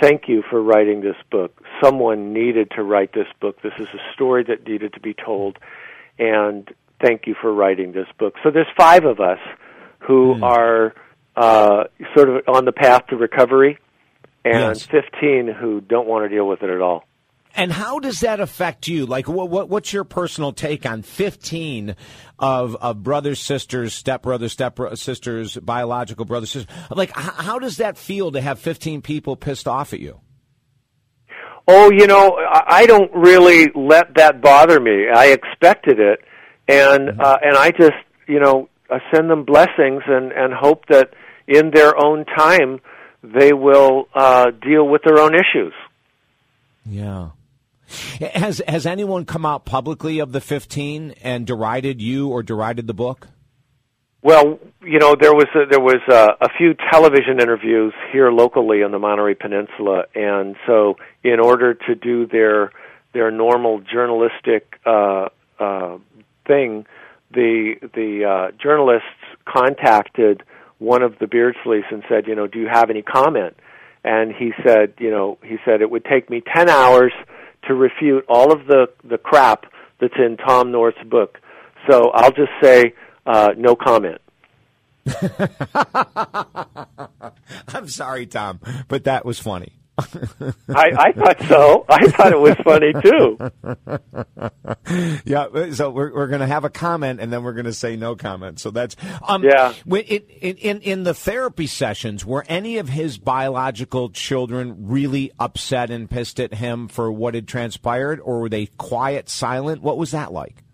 [0.00, 1.62] thank you for writing this book.
[1.82, 3.60] Someone needed to write this book.
[3.62, 5.58] This is a story that needed to be told,
[6.18, 6.68] and
[7.00, 8.34] thank you for writing this book.
[8.42, 9.38] So there's five of us
[10.00, 10.42] who mm.
[10.42, 10.94] are
[11.36, 11.84] uh,
[12.16, 13.78] sort of on the path to recovery,
[14.44, 14.86] and yes.
[14.86, 17.04] 15 who don't want to deal with it at all.
[17.54, 19.04] And how does that affect you?
[19.04, 21.96] Like, what, what, what's your personal take on 15
[22.38, 26.74] of, of brothers, sisters, stepbrothers, step sisters, biological brothers, sisters?
[26.90, 30.20] Like, h- how does that feel to have 15 people pissed off at you?
[31.68, 35.08] Oh, you know, I don't really let that bother me.
[35.08, 36.20] I expected it,
[36.66, 37.20] and mm-hmm.
[37.20, 37.92] uh, and I just,
[38.26, 41.14] you know, uh, send them blessings and and hope that
[41.46, 42.80] in their own time
[43.22, 45.72] they will uh, deal with their own issues.
[46.84, 47.30] Yeah.
[48.34, 52.94] Has has anyone come out publicly of the 15 and derided you or derided the
[52.94, 53.28] book?
[54.22, 58.84] Well, you know, there was a, there was a, a few television interviews here locally
[58.84, 62.70] on the Monterey Peninsula, and so in order to do their
[63.12, 65.28] their normal journalistic uh,
[65.58, 65.98] uh,
[66.46, 66.86] thing,
[67.32, 69.06] the the uh, journalists
[69.46, 70.42] contacted
[70.78, 73.56] one of the Beardsleys and said, you know, do you have any comment?
[74.04, 77.12] And he said, you know, he said it would take me ten hours
[77.68, 79.66] to refute all of the the crap
[80.00, 81.38] that's in Tom North's book.
[81.88, 82.94] So I'll just say
[83.26, 84.20] uh, no comment.
[87.68, 89.81] I'm sorry, Tom, but that was funny.
[89.98, 91.84] I, I thought so.
[91.88, 93.36] I thought it was funny too.
[95.24, 95.72] yeah.
[95.72, 98.16] So we're we're going to have a comment, and then we're going to say no
[98.16, 98.58] comment.
[98.58, 99.74] So that's um, yeah.
[99.86, 106.08] In, in in the therapy sessions, were any of his biological children really upset and
[106.08, 109.82] pissed at him for what had transpired, or were they quiet, silent?
[109.82, 110.64] What was that like?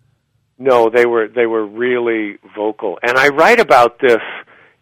[0.59, 4.23] No, they were they were really vocal, and I write about this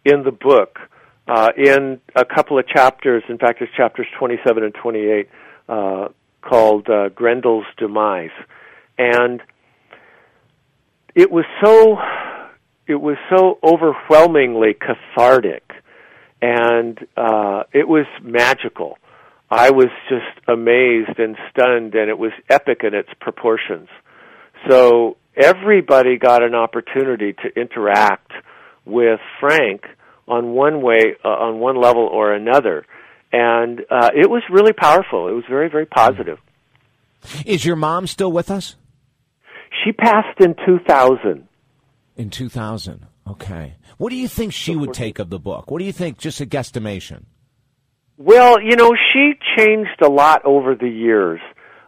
[0.05, 0.77] in the book
[1.27, 3.23] uh, in a couple of chapters.
[3.29, 5.29] In fact, it's chapters 27 and 28
[5.67, 6.07] uh,
[6.41, 8.31] called uh, Grendel's Demise,
[8.97, 9.41] and
[11.13, 11.97] it was so
[12.87, 15.63] it was so overwhelmingly cathartic,
[16.41, 18.97] and uh, it was magical.
[19.49, 23.89] I was just amazed and stunned, and it was epic in its proportions.
[24.69, 28.31] So everybody got an opportunity to interact
[28.85, 29.83] with Frank
[30.27, 32.85] on one way, uh, on one level or another,
[33.31, 35.27] and uh, it was really powerful.
[35.27, 36.39] It was very, very positive.
[37.45, 38.75] Is your mom still with us?
[39.83, 41.47] She passed in 2000.
[42.15, 43.05] In 2000.
[43.29, 43.75] Okay.
[43.97, 45.69] What do you think she would take of the book?
[45.69, 47.23] What do you think, just a guesstimation?
[48.17, 51.39] Well, you know, she changed a lot over the years.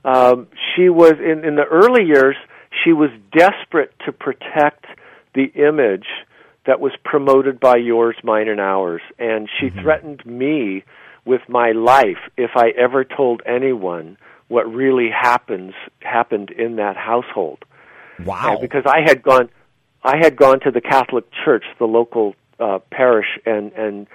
[0.06, 2.36] Um, she was, in, in the early years,
[2.84, 4.86] she was desperate to protect
[5.34, 6.06] the image
[6.70, 9.02] that was promoted by yours, mine, and ours.
[9.18, 9.82] And she mm-hmm.
[9.82, 10.84] threatened me
[11.26, 14.18] with my life if I ever told anyone
[14.50, 17.66] what really happens happened in that household.
[18.24, 18.60] Wow!
[18.62, 19.50] Because I had gone,
[20.04, 24.08] I had gone to the Catholic Church, the local uh, parish, and and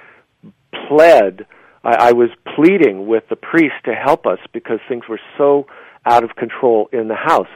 [0.87, 1.47] pled.
[1.83, 5.67] I, I was pleading with the priest to help us because things were so
[6.07, 7.51] out of control in the house.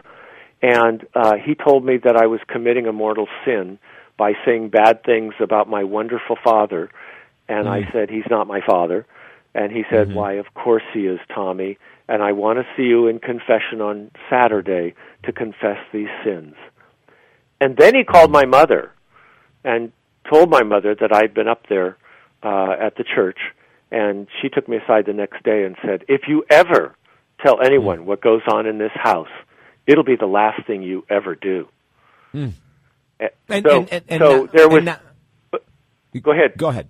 [0.61, 3.78] And uh, he told me that I was committing a mortal sin
[4.18, 6.90] by saying bad things about my wonderful father.
[7.48, 7.70] And mm.
[7.70, 9.07] I said, He's not my father.
[9.54, 10.16] And he said, mm-hmm.
[10.16, 11.78] Why, of course he is, Tommy.
[12.09, 16.54] And I want to see you in confession on Saturday to confess these sins.
[17.61, 18.92] And then he called my mother
[19.64, 19.92] and
[20.31, 21.96] told my mother that I'd been up there
[22.42, 23.38] uh, at the church.
[23.90, 26.94] And she took me aside the next day and said, If you ever
[27.40, 28.04] tell anyone mm.
[28.04, 29.28] what goes on in this house,
[29.87, 31.68] it'll be the last thing you ever do.
[32.35, 32.52] Mm.
[33.20, 34.85] And, so, and, and, so now, there was.
[34.85, 34.98] Now,
[36.20, 36.57] go ahead.
[36.57, 36.88] Go ahead.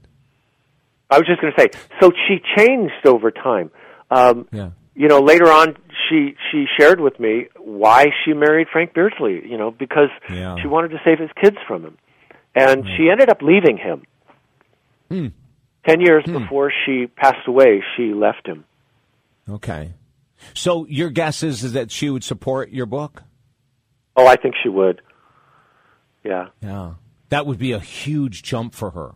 [1.11, 1.69] I was just going to say.
[2.01, 3.71] So she changed over time.
[4.11, 4.71] Um, yeah.
[4.95, 5.77] You know, later on,
[6.09, 9.49] she she shared with me why she married Frank Beardsley.
[9.49, 10.57] You know, because yeah.
[10.61, 11.99] she wanted to save his kids from him,
[12.55, 12.95] and right.
[12.97, 14.03] she ended up leaving him.
[15.09, 15.29] Hmm.
[15.87, 16.39] Ten years hmm.
[16.39, 18.65] before she passed away, she left him.
[19.49, 19.93] Okay.
[20.55, 23.23] So your guess is, is that she would support your book?
[24.17, 25.01] Oh, I think she would.
[26.25, 26.49] Yeah.
[26.61, 26.95] Yeah.
[27.29, 29.15] That would be a huge jump for her,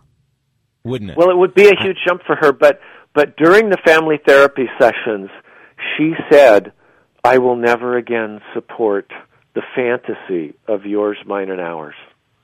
[0.85, 1.17] wouldn't it?
[1.17, 2.81] Well, it would be a huge jump for her, but
[3.15, 5.31] but during the family therapy sessions,
[5.97, 6.73] she said,
[7.25, 9.11] "I will never again support
[9.55, 11.95] the fantasy of yours, mine, and ours."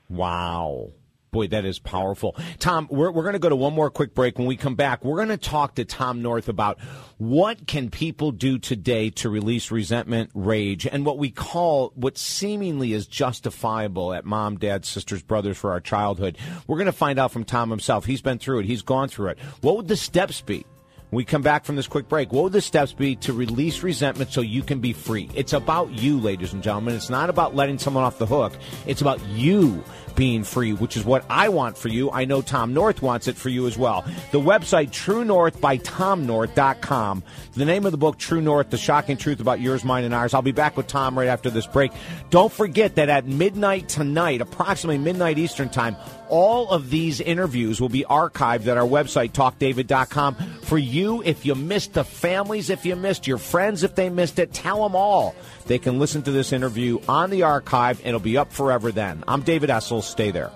[0.09, 0.89] Wow.
[1.31, 2.35] Boy, that is powerful.
[2.57, 4.39] Tom, we're, we're going to go to one more quick break.
[4.39, 6.79] When we come back, we're going to talk to Tom North about
[7.17, 12.93] what can people do today to release resentment, rage, and what we call what seemingly
[12.93, 16.37] is justifiable at mom, dad, sisters, brothers for our childhood.
[16.65, 18.05] We're going to find out from Tom himself.
[18.05, 18.65] He's been through it.
[18.65, 19.39] He's gone through it.
[19.61, 20.65] What would the steps be?
[21.09, 23.81] When we come back from this quick break, what would the steps be to release
[23.81, 25.27] resentment so you can be free?
[25.33, 26.93] It's about you, ladies and gentlemen.
[26.93, 28.53] It's not about letting someone off the hook.
[28.85, 29.83] It's about you
[30.19, 32.11] being free, which is what I want for you.
[32.11, 34.03] I know Tom North wants it for you as well.
[34.33, 37.23] The website, True North by TomNorth.com.
[37.53, 40.33] The name of the book, True North, The Shocking Truth About Yours, Mine, and Ours.
[40.33, 41.93] I'll be back with Tom right after this break.
[42.31, 45.95] Don't forget that at midnight tonight, approximately midnight Eastern Time,
[46.29, 50.35] All of these interviews will be archived at our website, talkdavid.com.
[50.61, 54.37] For you, if you missed the families, if you missed your friends, if they missed
[54.37, 55.33] it, tell them all.
[55.65, 59.23] They can listen to this interview on the archive, and it'll be up forever then.
[59.27, 60.03] I'm David Essel.
[60.09, 60.51] Stay there.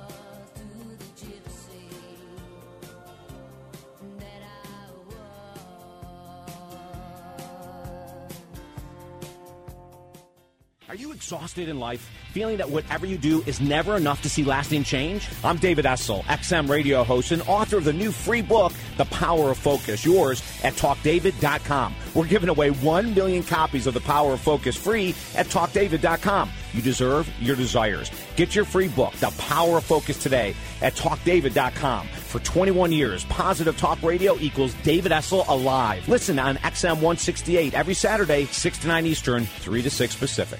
[10.89, 12.09] Are you exhausted in life?
[12.33, 15.29] Feeling that whatever you do is never enough to see lasting change?
[15.43, 19.51] I'm David Essel, XM radio host and author of the new free book, The Power
[19.51, 21.93] of Focus, yours at talkdavid.com.
[22.15, 26.49] We're giving away 1 million copies of The Power of Focus free at talkdavid.com.
[26.73, 28.09] You deserve your desires.
[28.35, 32.07] Get your free book, The Power of Focus, today at talkdavid.com.
[32.07, 36.09] For 21 years, Positive Talk Radio equals David Essel alive.
[36.09, 40.59] Listen on XM 168 every Saturday, 6 to 9 Eastern, 3 to 6 Pacific.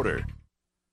[0.01, 0.25] order.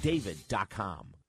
[0.00, 1.21] talkdavid.com.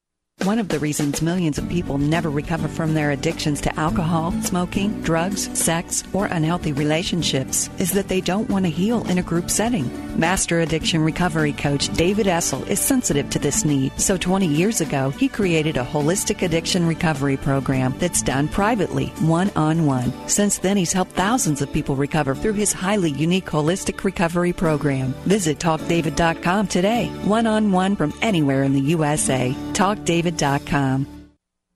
[0.44, 5.02] One of the reasons millions of people never recover from their addictions to alcohol, smoking,
[5.02, 9.50] drugs, sex, or unhealthy relationships is that they don't want to heal in a group
[9.50, 9.90] setting.
[10.20, 15.12] Master addiction recovery coach David Essel is sensitive to this need, so 20 years ago,
[15.12, 20.12] he created a holistic addiction recovery program that's done privately, one on one.
[20.28, 25.14] Since then, he's helped thousands of people recover through his highly unique holistic recovery program.
[25.24, 29.56] Visit TalkDavid.com today, one on one from anywhere in the USA.
[30.34, 31.23] TalkDavid.com.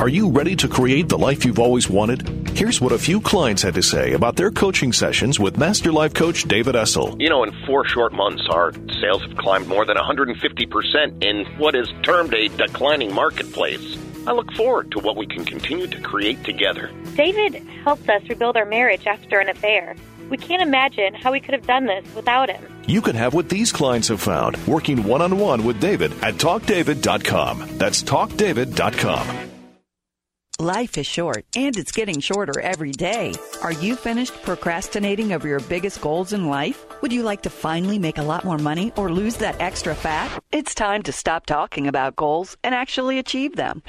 [0.00, 2.28] Are you ready to create the life you've always wanted?
[2.50, 6.14] Here's what a few clients had to say about their coaching sessions with Master Life
[6.14, 7.20] Coach David Essel.
[7.20, 11.74] You know, in four short months, our sales have climbed more than 150% in what
[11.74, 13.98] is termed a declining marketplace.
[14.24, 16.92] I look forward to what we can continue to create together.
[17.16, 19.96] David helped us rebuild our marriage after an affair.
[20.30, 22.62] We can't imagine how we could have done this without him.
[22.86, 26.34] You can have what these clients have found working one on one with David at
[26.34, 27.64] TalkDavid.com.
[27.78, 29.57] That's TalkDavid.com.
[30.60, 33.32] Life is short, and it's getting shorter every day.
[33.62, 36.84] Are you finished procrastinating over your biggest goals in life?
[37.00, 40.42] Would you like to finally make a lot more money or lose that extra fat?
[40.50, 43.84] It's time to stop talking about goals and actually achieve them.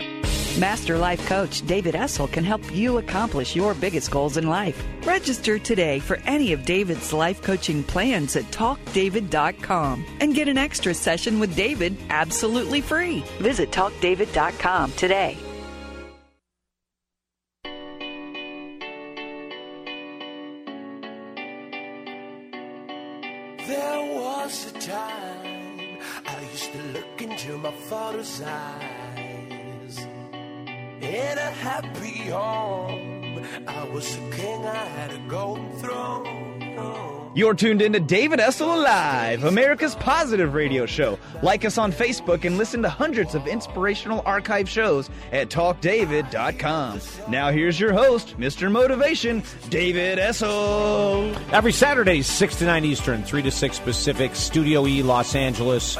[0.59, 4.79] Master Life Coach David Essel can help you accomplish your biggest goals in life.
[5.05, 10.93] Register today for any of David's life coaching plans at talkdavid.com and get an extra
[10.93, 13.21] session with David absolutely free.
[13.39, 15.35] Visit talkdavid.com today.
[24.49, 29.97] Was a time I used to look into my father's eyes.
[31.01, 36.58] In a happy home, I was a king, I had a golden throne.
[37.35, 41.19] You're tuned in to David Essel Alive, America's positive radio show.
[41.43, 47.01] Like us on Facebook and listen to hundreds of inspirational archive shows at talkdavid.com.
[47.29, 48.71] Now here's your host, Mr.
[48.71, 51.39] Motivation, David Essel.
[51.53, 55.97] Every Saturday, 6 to 9 Eastern, 3 to 6 Pacific, Studio E, Los Angeles.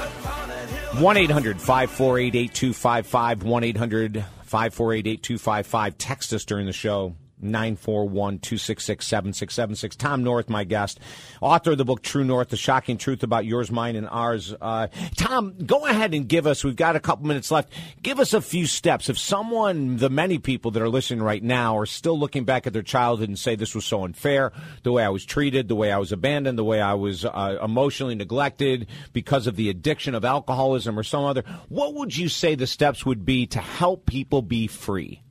[0.98, 3.44] 1 800 548 8255.
[3.44, 5.98] 1 800 548 8255.
[6.00, 7.16] Text us during the show.
[7.42, 9.96] 941 266 7676.
[9.96, 11.00] Tom North, my guest,
[11.42, 14.54] author of the book True North, The Shocking Truth About Yours, Mine, and Ours.
[14.60, 17.72] Uh, Tom, go ahead and give us, we've got a couple minutes left,
[18.02, 19.10] give us a few steps.
[19.10, 22.74] If someone, the many people that are listening right now, are still looking back at
[22.74, 24.52] their childhood and say this was so unfair,
[24.84, 27.58] the way I was treated, the way I was abandoned, the way I was uh,
[27.64, 32.56] emotionally neglected because of the addiction of alcoholism or some other, what would you say
[32.56, 35.24] the steps would be to help people be free?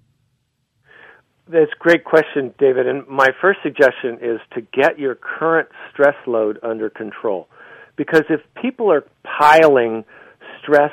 [1.51, 2.87] That's a great question, David.
[2.87, 7.49] And my first suggestion is to get your current stress load under control.
[7.97, 10.05] Because if people are piling
[10.63, 10.93] stress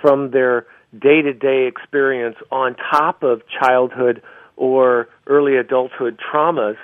[0.00, 0.66] from their
[0.98, 4.22] day to day experience on top of childhood
[4.56, 6.76] or early adulthood traumas,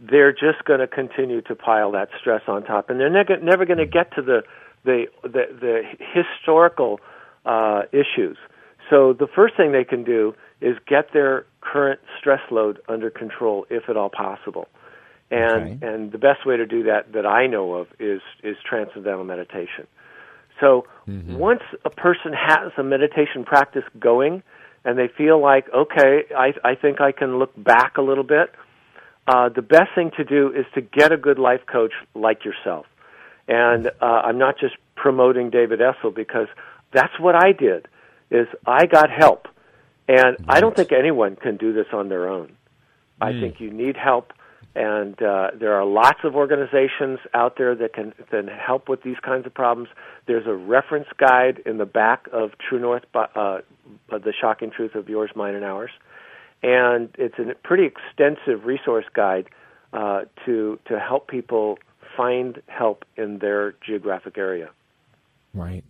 [0.00, 2.90] they're just going to continue to pile that stress on top.
[2.90, 4.42] And they're ne- never going to get to the,
[4.84, 5.82] the, the, the
[6.14, 7.00] historical
[7.44, 8.36] uh, issues.
[8.88, 13.66] So the first thing they can do is get their current stress load under control
[13.70, 14.68] if at all possible.
[15.30, 19.24] And and the best way to do that that I know of is is transcendental
[19.24, 19.86] meditation.
[20.60, 20.86] So
[21.38, 24.42] once a person has a meditation practice going
[24.84, 28.50] and they feel like okay, I I think I can look back a little bit,
[29.28, 32.86] uh, the best thing to do is to get a good life coach like yourself.
[33.46, 36.48] And uh, I'm not just promoting David Essel because
[36.92, 37.86] that's what I did.
[38.30, 39.46] Is I got help,
[40.10, 42.56] and I don't think anyone can do this on their own.
[43.20, 44.32] I think you need help,
[44.74, 49.18] and uh, there are lots of organizations out there that can can help with these
[49.22, 49.90] kinds of problems.
[50.26, 53.60] There's a reference guide in the back of True North, uh,
[54.08, 55.90] the shocking truth of yours, mine, and ours,
[56.62, 59.48] and it's a pretty extensive resource guide
[59.92, 61.78] uh, to to help people
[62.16, 64.70] find help in their geographic area.
[65.54, 65.84] Right.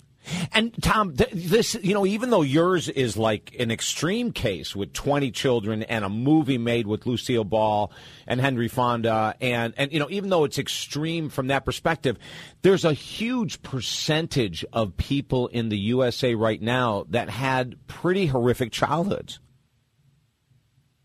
[0.52, 4.92] And Tom, th- this, you know, even though yours is like an extreme case with
[4.92, 7.90] 20 children and a movie made with Lucille Ball
[8.26, 12.18] and Henry Fonda, and, and, you know, even though it's extreme from that perspective,
[12.62, 18.72] there's a huge percentage of people in the USA right now that had pretty horrific
[18.72, 19.40] childhoods.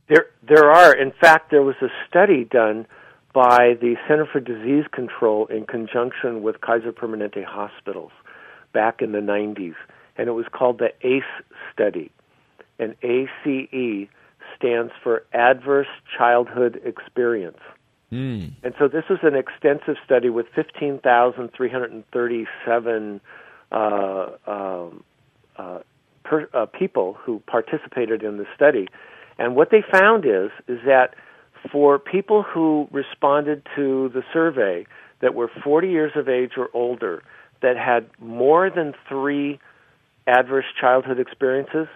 [0.10, 0.94] There, there are.
[0.96, 2.86] In fact, there was a study done
[3.34, 8.12] by the Center for Disease Control in conjunction with Kaiser Permanente hospitals
[8.76, 9.74] back in the 90s,
[10.18, 11.24] and it was called the ACE
[11.74, 12.12] study.
[12.78, 14.08] And ACE
[14.56, 17.58] stands for Adverse Childhood Experience.
[18.64, 23.22] And so this was an extensive study with 15,337
[23.72, 25.04] uh, um,
[25.58, 25.80] uh,
[26.24, 28.88] per, uh, people who participated in the study.
[29.38, 31.16] And what they found is is that
[31.72, 34.86] for people who responded to the survey
[35.22, 37.24] that were 40 years of age or older
[37.66, 39.60] that had more than 3
[40.28, 41.88] adverse childhood experiences,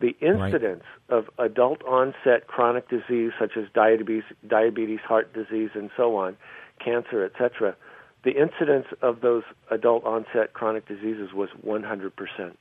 [0.00, 6.16] the incidence of adult onset chronic disease such as diabetes, diabetes, heart disease, and so
[6.16, 6.38] on,
[6.82, 7.76] cancer, etc.,
[8.24, 12.54] the incidence of those adult onset chronic diseases was 100%.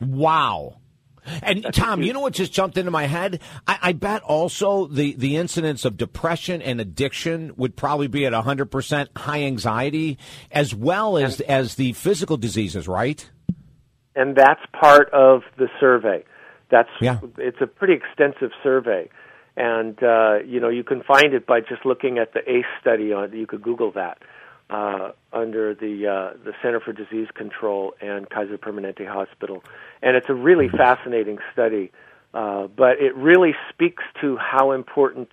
[0.00, 0.74] Wow.
[1.42, 3.40] And Tom, you know what just jumped into my head?
[3.66, 8.32] I, I bet also the, the incidence of depression and addiction would probably be at
[8.32, 10.18] 100% high anxiety
[10.50, 13.28] as well as, as the physical diseases, right?
[14.16, 16.24] and that's part of the survey.
[16.70, 17.18] That's Yeah.
[17.38, 19.08] it's a pretty extensive survey,
[19.56, 23.12] and uh, you know you can find it by just looking at the ACE study
[23.12, 23.32] on.
[23.32, 24.18] You could Google that
[24.70, 29.62] uh, under the uh, the Center for Disease Control and Kaiser Permanente Hospital,
[30.02, 31.92] and it's a really fascinating study.
[32.32, 35.28] Uh, but it really speaks to how important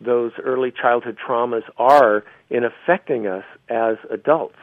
[0.00, 4.58] those early childhood traumas are in affecting us as adults,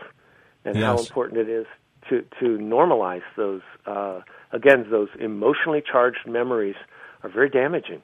[0.63, 1.65] and how important it is
[2.09, 6.75] to to normalize those uh, again those emotionally charged memories
[7.23, 8.01] are very damaging.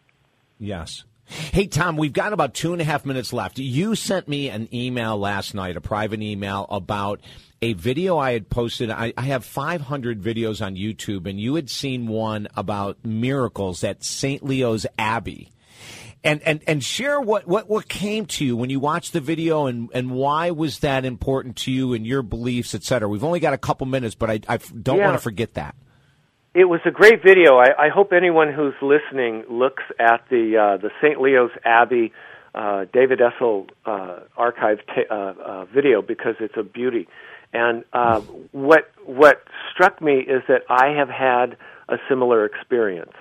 [0.59, 1.03] Yes.
[1.29, 3.59] Hey, Tom, we've got about two and a half minutes left.
[3.59, 7.21] You sent me an email last night, a private email about
[7.61, 8.89] a video I had posted.
[8.89, 14.03] I, I have 500 videos on YouTube, and you had seen one about miracles at
[14.03, 14.43] St.
[14.43, 15.51] Leo's Abbey.
[16.23, 19.67] And, and, and share what, what, what came to you when you watched the video
[19.67, 23.07] and, and why was that important to you and your beliefs, et cetera.
[23.07, 25.05] We've only got a couple minutes, but I, I don't Yeah.
[25.05, 25.75] want to forget that.
[26.53, 27.57] It was a great video.
[27.57, 31.21] I, I hope anyone who's listening looks at the uh, the St.
[31.21, 32.11] Leo's Abbey
[32.55, 37.07] uh, David Essel uh, archived ta- uh, uh, video because it's a beauty.
[37.53, 38.21] And uh,
[38.51, 39.43] what what
[39.73, 43.13] struck me is that I have had a similar experience,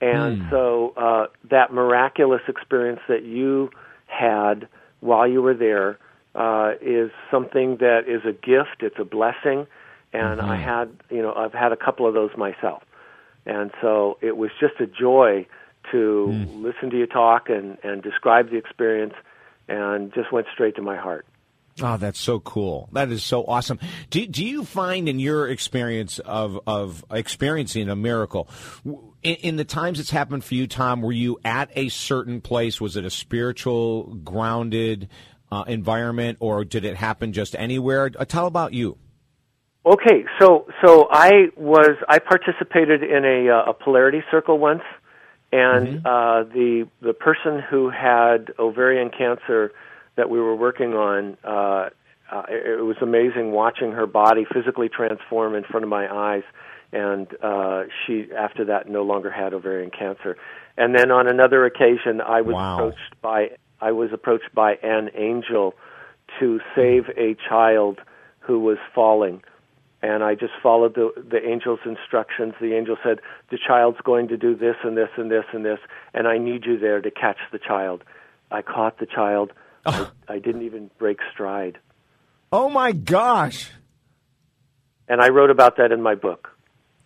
[0.00, 0.50] and Hmm.
[0.50, 3.70] so uh, that miraculous experience that you
[4.06, 4.68] had
[5.00, 5.98] while you were there
[6.34, 8.80] uh, is something that is a gift.
[8.80, 9.66] It's a blessing,
[10.14, 12.82] and I had you know I've had a couple of those myself,
[13.44, 15.46] and so it was just a joy
[15.92, 19.14] to listen to you talk and and describe the experience,
[19.68, 21.26] and just went straight to my heart.
[21.82, 22.88] Oh, that's so cool.
[22.92, 23.80] That is so awesome.
[24.08, 28.48] Do, do you find in your experience of, of experiencing a miracle,
[28.84, 32.40] w- in, in the times it's happened for you, Tom, were you at a certain
[32.40, 32.80] place?
[32.80, 35.08] Was it a spiritual, grounded
[35.50, 38.08] uh, environment, or did it happen just anywhere?
[38.16, 38.96] Uh, tell about you.
[39.86, 44.82] Okay, so so I was I participated in a uh, a polarity circle once,
[45.52, 49.72] and uh, the the person who had ovarian cancer
[50.16, 51.90] that we were working on, uh,
[52.32, 56.44] uh, it, it was amazing watching her body physically transform in front of my eyes,
[56.92, 60.38] and uh, she after that no longer had ovarian cancer.
[60.78, 62.74] And then on another occasion, I was Wow.
[62.76, 63.50] approached by
[63.82, 65.74] I was approached by an angel
[66.40, 67.98] to save a child
[68.40, 69.42] who was falling
[70.04, 72.52] and I just followed the the angel's instructions.
[72.60, 75.78] The angel said, "The child's going to do this and this and this and this,
[76.12, 78.04] and I need you there to catch the child."
[78.50, 79.52] I caught the child.
[79.86, 81.78] I, I didn't even break stride,
[82.52, 83.70] Oh my gosh.
[85.08, 86.50] and I wrote about that in my book.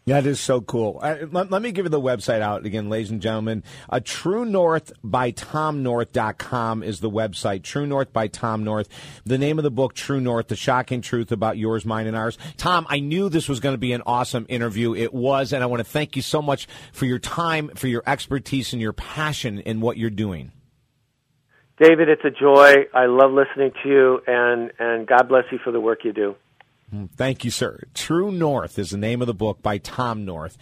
[0.08, 1.00] That is so cool.
[1.02, 3.62] Uh, let, let me give you the website out again, ladies and gentlemen.
[3.90, 7.62] Uh, True North by TomNorth.com is the website.
[7.62, 8.88] True North by Tom North.
[9.26, 12.38] The name of the book, True North, The Shocking Truth About Yours, Mine, and Ours.
[12.56, 14.94] Tom, I knew this was going to be an awesome interview.
[14.94, 18.02] It was, and I want to thank you so much for your time, for your
[18.06, 20.52] expertise, and your passion in what you're doing.
[21.78, 22.86] David, it's a joy.
[22.94, 26.34] I love listening to you, and and God bless you for the work you do.
[27.16, 27.82] Thank you, sir.
[27.92, 30.56] True North is the name of the book by Tom North.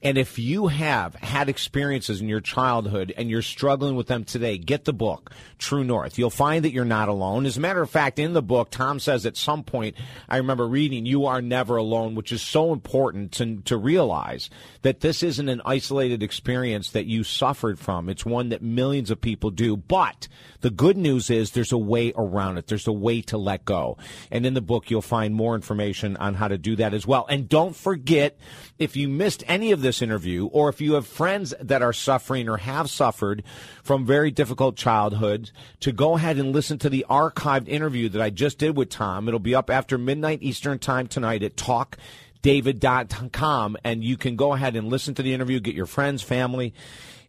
[0.00, 4.58] And if you have had experiences in your childhood and you're struggling with them today,
[4.58, 6.18] get the book, True North.
[6.18, 7.46] You'll find that you're not alone.
[7.46, 9.96] As a matter of fact, in the book, Tom says at some point,
[10.28, 14.50] I remember reading, you are never alone, which is so important to, to realize
[14.82, 18.08] that this isn't an isolated experience that you suffered from.
[18.08, 19.76] It's one that millions of people do.
[19.76, 20.28] But
[20.60, 22.68] the good news is there's a way around it.
[22.68, 23.98] There's a way to let go.
[24.30, 27.26] And in the book, you'll find more information on how to do that as well.
[27.28, 28.36] And don't forget,
[28.78, 32.48] if you missed any of this interview, or if you have friends that are suffering
[32.48, 33.42] or have suffered
[33.82, 38.30] from very difficult childhoods, to go ahead and listen to the archived interview that I
[38.30, 39.28] just did with Tom.
[39.28, 41.96] It'll be up after midnight Eastern time tonight at Talk
[42.42, 46.74] david.com and you can go ahead and listen to the interview get your friends family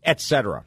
[0.03, 0.65] etc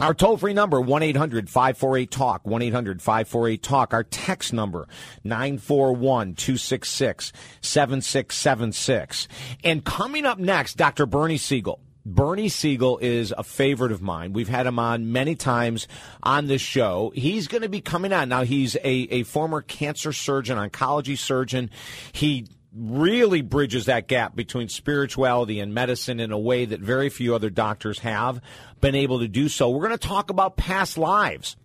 [0.00, 3.94] our toll free number, 1 800 548 TALK, 1 800 548 TALK.
[3.94, 4.88] Our text number,
[5.24, 9.28] 941 266 7676.
[9.64, 11.06] And coming up next, Dr.
[11.06, 11.80] Bernie Siegel.
[12.06, 14.32] Bernie Siegel is a favorite of mine.
[14.32, 15.88] We've had him on many times
[16.22, 17.12] on this show.
[17.16, 18.28] He's going to be coming on.
[18.28, 21.68] Now, he's a, a former cancer surgeon, oncology surgeon.
[22.12, 22.46] He
[22.76, 27.50] really bridges that gap between spirituality and medicine in a way that very few other
[27.50, 28.40] doctors have
[28.80, 29.70] been able to do so.
[29.70, 31.56] We're going to talk about past lives.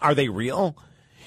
[0.00, 0.76] Are they real?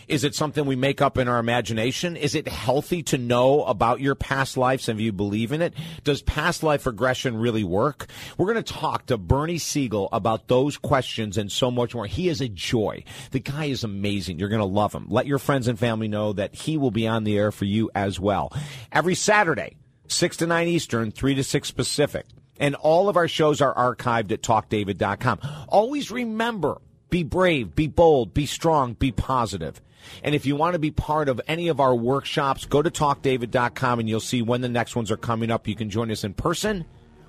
[0.07, 2.15] Is it something we make up in our imagination?
[2.15, 5.73] Is it healthy to know about your past lives and if you believe in it?
[6.05, 8.07] Does past life regression really work?
[8.37, 12.05] We're going to talk to Bernie Siegel about those questions and so much more.
[12.05, 13.03] He is a joy.
[13.31, 14.39] The guy is amazing.
[14.39, 15.07] You're going to love him.
[15.09, 17.91] Let your friends and family know that he will be on the air for you
[17.93, 18.53] as well.
[18.93, 19.75] Every Saturday,
[20.07, 22.25] 6 to 9 Eastern, 3 to 6 Pacific.
[22.59, 25.39] And all of our shows are archived at talkdavid.com.
[25.67, 29.81] Always remember, be brave, be bold, be strong, be positive.
[30.23, 33.99] And if you want to be part of any of our workshops, go to talkdavid.com
[33.99, 35.67] and you'll see when the next ones are coming up.
[35.67, 36.85] You can join us in person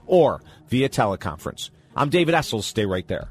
[0.07, 1.71] or via teleconference.
[1.97, 2.65] I'm David Essels.
[2.65, 3.29] Stay right there.